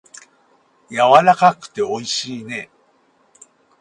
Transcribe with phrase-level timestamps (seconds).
[0.89, 2.71] やわらかくておいしいね。